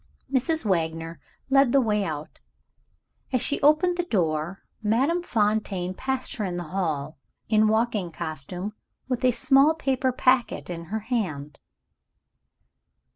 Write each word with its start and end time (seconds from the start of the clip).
Mrs. 0.33 0.65
Wagner 0.65 1.19
led 1.51 1.71
the 1.71 1.79
way 1.79 2.03
out. 2.03 2.41
As 3.31 3.39
she 3.39 3.61
opened 3.61 3.97
the 3.97 4.03
door, 4.05 4.63
Madame 4.81 5.21
Fontaine 5.21 5.93
passed 5.93 6.37
her 6.37 6.43
in 6.43 6.57
the 6.57 6.63
hall, 6.73 7.19
in 7.49 7.67
walking 7.67 8.11
costume, 8.11 8.73
with 9.07 9.23
a 9.23 9.29
small 9.29 9.75
paper 9.75 10.11
packet 10.11 10.71
in 10.71 10.85
her 10.85 11.01
hand. 11.01 11.59